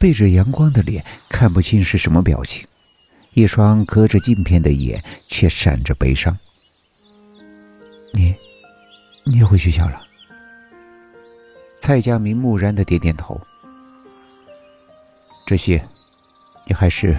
[0.00, 2.66] 背着阳光的脸看不清是什么表情，
[3.34, 6.34] 一双隔着镜片的眼却闪着悲伤。
[8.14, 8.34] 你，
[9.26, 10.00] 你也回学校了？
[11.82, 13.38] 蔡佳明木然的点点头。
[15.44, 15.86] 这些，
[16.64, 17.14] 你还是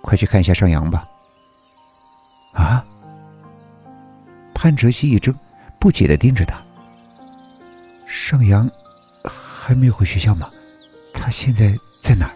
[0.00, 1.04] 快去看一下上扬吧。
[2.52, 2.84] 啊？
[4.54, 5.34] 潘哲熙一怔，
[5.80, 6.62] 不解的盯着他。
[8.06, 8.70] 上扬
[9.24, 10.48] 还没有回学校吗？
[11.12, 12.34] 他现在在哪儿？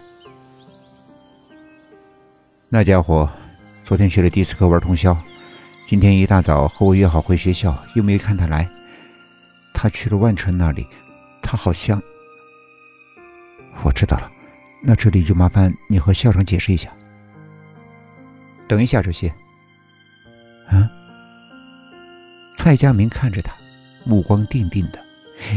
[2.69, 3.29] 那家伙
[3.83, 5.17] 昨天去了迪斯科玩通宵，
[5.85, 8.69] 今天一大早和我约好回学校，又没看他来。
[9.73, 10.87] 他去了万春那里，
[11.41, 12.01] 他好像……
[13.83, 14.31] 我知道了，
[14.81, 16.89] 那这里就麻烦你和校长解释一下。
[18.67, 19.27] 等一下，这些。
[20.67, 20.89] 啊？
[22.57, 23.53] 蔡佳明看着他，
[24.05, 25.03] 目光定定的，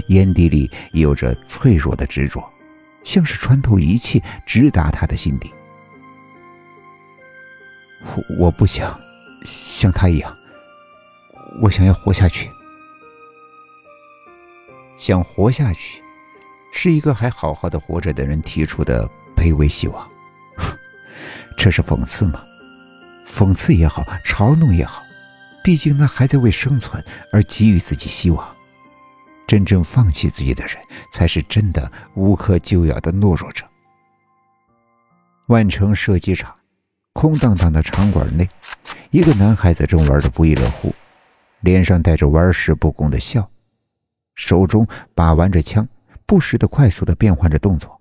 [0.08, 2.42] 眼底里有着脆弱的执着，
[3.02, 5.52] 像是穿透一切，直达他的心底。
[8.00, 8.98] 我我不想
[9.44, 10.36] 像他一样，
[11.60, 12.50] 我想要活下去。
[14.96, 16.02] 想活下去，
[16.72, 20.10] 是一个还好好的活着的人提出的卑微希望。
[21.56, 22.44] 这是讽刺吗？
[23.26, 25.02] 讽刺也好，嘲弄也好。
[25.62, 28.56] 毕竟，那还在为生存而给予自己希望。
[29.48, 30.76] 真正放弃自己的人，
[31.10, 33.64] 才是真的无可救药的懦弱者。
[35.46, 36.54] 万城射击场，
[37.14, 38.46] 空荡荡的场馆内，
[39.10, 40.94] 一个男孩子正玩的不亦乐乎，
[41.60, 43.50] 脸上带着玩世不恭的笑，
[44.34, 45.88] 手中把玩着枪，
[46.26, 47.98] 不时的快速的变换着动作。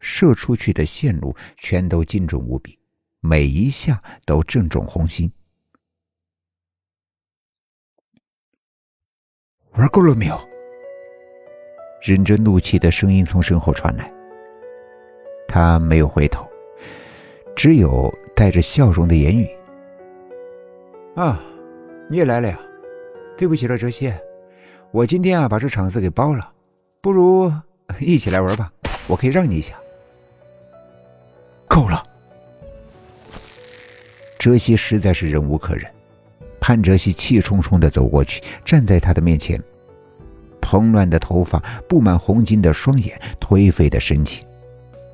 [0.00, 2.78] 射出去的线路全都精准无比，
[3.20, 5.30] 每一下都正中红心。
[9.72, 10.38] 玩够了没有？
[12.02, 14.10] 忍着怒气的声音从身后传来。
[15.46, 16.46] 他没有回头，
[17.54, 19.48] 只有带着笑容的言语
[21.16, 21.42] ：“啊，
[22.08, 22.58] 你也来了呀？
[23.36, 24.12] 对不起了，哲熙，
[24.92, 26.52] 我今天啊把这场子给包了，
[27.00, 27.52] 不如
[27.98, 28.72] 一起来玩吧，
[29.06, 29.74] 我可以让你一下。”
[31.66, 32.02] 够了，
[34.38, 35.84] 哲熙实在是忍无可忍。
[36.70, 39.60] 潘哲熙气冲冲的走过去，站在他的面前。
[40.60, 41.58] 蓬乱的头发，
[41.88, 44.46] 布满红筋的双眼，颓废的神情，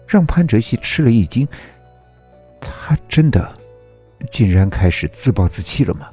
[0.06, 1.48] 让潘哲熙吃了一惊。
[2.60, 3.50] 他真的，
[4.30, 6.10] 竟然开始自暴自弃了吗？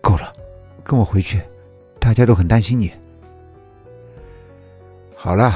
[0.00, 0.32] 够了，
[0.82, 1.40] 跟我回去，
[2.00, 2.92] 大家都很担心你。
[5.14, 5.54] 好了，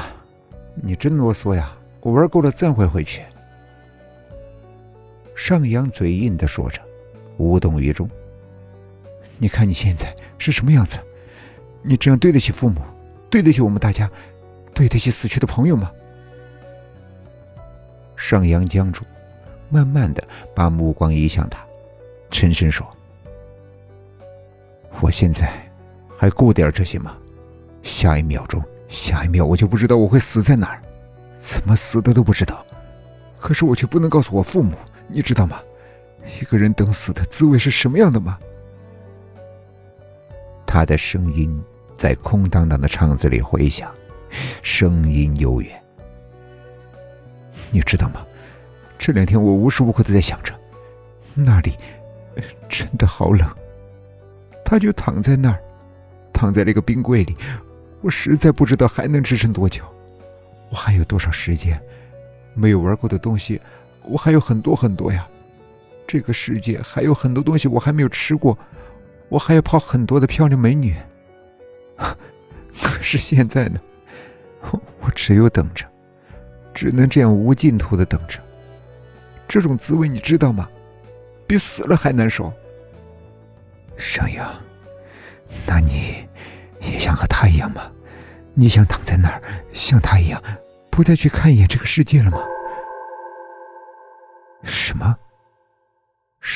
[0.75, 1.77] 你真啰嗦呀！
[1.99, 3.21] 我玩够了，暂会回去。
[5.35, 6.86] 上扬嘴硬的说着。
[7.37, 8.09] 无动于衷。
[9.37, 10.99] 你看你现在是什么样子？
[11.83, 12.81] 你这样对得起父母，
[13.29, 14.09] 对得起我们大家，
[14.73, 15.91] 对得起死去的朋友吗？
[18.15, 19.05] 上扬僵住，
[19.69, 21.63] 慢慢的把目光移向他，
[22.31, 22.85] 沉声说
[24.99, 25.53] ：“我现在
[26.17, 27.15] 还顾点这些吗？
[27.83, 30.81] 下一秒钟，下一秒我就不知道我会死在哪儿，
[31.39, 32.65] 怎么死的都不知道。
[33.39, 34.75] 可是我却不能告诉我父母，
[35.07, 35.61] 你知道吗？”
[36.39, 38.37] 一个人等死的滋味是什么样的吗？
[40.65, 41.63] 他的声音
[41.95, 43.91] 在空荡荡的场子里回响，
[44.61, 45.81] 声音悠远。
[47.71, 48.25] 你知道吗？
[48.97, 50.53] 这两天我无时无刻都在想着，
[51.33, 51.77] 那里
[52.67, 53.47] 真的好冷。
[54.65, 55.61] 他就躺在那儿，
[56.33, 57.37] 躺在那个冰柜里，
[58.01, 59.83] 我实在不知道还能支撑多久。
[60.69, 61.81] 我还有多少时间？
[62.53, 63.61] 没有玩过的东西，
[64.03, 65.27] 我还有很多很多呀。
[66.07, 68.57] 这个世界还有很多东西我还没有吃过，
[69.27, 70.95] 我还要泡很多的漂亮美女。
[71.97, 73.79] 可是现在呢，
[75.01, 75.85] 我只有等着，
[76.73, 78.39] 只能这样无尽头的等着。
[79.47, 80.69] 这种滋味你知道吗？
[81.45, 82.51] 比死了还难受。
[83.97, 84.53] 上阳，
[85.65, 86.27] 那你
[86.81, 87.91] 也想和他一样吗？
[88.53, 89.41] 你想躺在那儿，
[89.73, 90.41] 像他一样，
[90.89, 92.39] 不再去看一眼这个世界了吗？
[94.63, 95.17] 什么？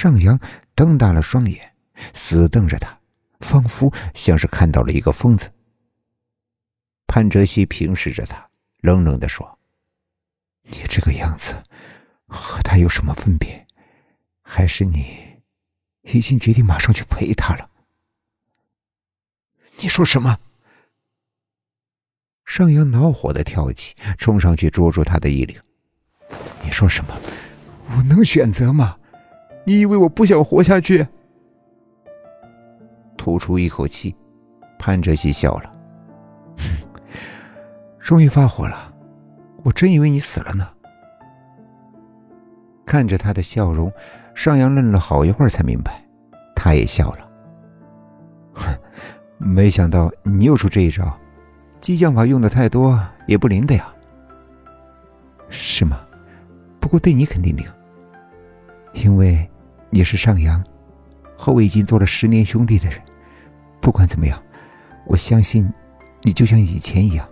[0.01, 0.39] 上扬
[0.73, 1.75] 瞪大了双眼，
[2.11, 2.97] 死瞪着他，
[3.41, 5.51] 仿佛像是看到了一个疯子。
[7.05, 8.49] 潘哲熙平视着他，
[8.79, 9.59] 冷冷的说
[10.65, 11.61] ：“你这个样子，
[12.25, 13.67] 和他有什么分别？
[14.41, 15.39] 还是你
[16.01, 17.69] 已经决定马上去陪他了？”
[19.77, 20.39] 你说什么？
[22.43, 25.61] 上扬恼火的跳起，冲上去捉住他的衣领。
[26.63, 27.15] 你说什么？
[27.95, 28.97] 我能选择吗？
[29.63, 31.07] 你以为我不想活下去？
[33.17, 34.15] 吐出一口气，
[34.79, 35.71] 潘哲熙笑了，
[37.99, 38.91] 终于发火了。
[39.63, 40.67] 我真以为你死了呢。
[42.83, 43.91] 看着他的笑容，
[44.33, 46.03] 尚阳愣了好一会儿才明白，
[46.55, 47.29] 他也笑了。
[48.53, 48.75] 哼，
[49.37, 51.15] 没想到你又出这一招，
[51.79, 53.93] 激将法用的太多也不灵的呀。
[55.47, 55.99] 是吗？
[56.79, 57.65] 不过对你肯定灵，
[58.93, 59.49] 因为
[59.89, 60.63] 你是上阳，
[61.37, 62.99] 和我已经做了十年兄弟的人。
[63.79, 64.41] 不管怎么样，
[65.05, 65.71] 我相信
[66.23, 67.27] 你就像以前一样。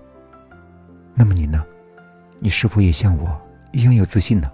[1.14, 1.64] 那么你呢？
[2.40, 3.40] 你是否也像我
[3.74, 4.50] 一样有自信呢？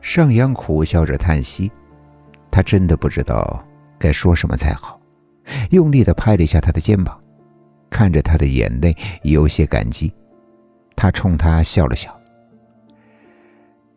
[0.00, 1.70] 上阳苦笑着叹息，
[2.50, 3.64] 他真的不知道
[3.98, 5.00] 该说什么才好，
[5.70, 7.20] 用力的拍了一下他的肩膀，
[7.90, 10.14] 看着他的眼泪，有些感激。
[10.94, 12.16] 他冲他笑了笑。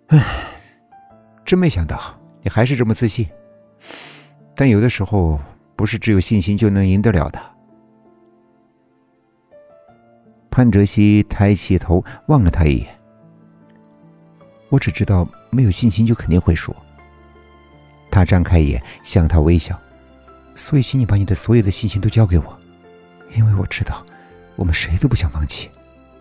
[0.07, 0.19] 唉，
[1.49, 1.99] 真没想到
[2.43, 3.27] 你还是这么自信。
[4.53, 5.39] 但有的时候，
[5.75, 7.41] 不是只有信心就能赢得了的。
[10.51, 12.87] 潘哲熙抬起头望了他一眼。
[14.69, 16.71] 我只知道没有信心就肯定会输。
[18.11, 19.75] 他张开眼向他微笑，
[20.53, 22.59] 所以请你把你的所有的信心都交给我，
[23.35, 24.05] 因为我知道，
[24.55, 25.67] 我们谁都不想放弃，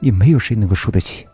[0.00, 1.26] 也没有谁能够输得起。